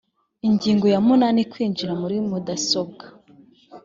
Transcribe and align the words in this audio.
ingingo 0.47 0.85
ya 0.93 0.99
munani 1.07 1.41
kwinjira 1.51 1.93
muri 2.01 2.17
mudasobwa 2.29 3.05